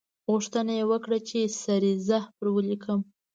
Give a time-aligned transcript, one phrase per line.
[0.31, 2.99] غوښتنه یې وکړه چې سریزه پر ولیکم.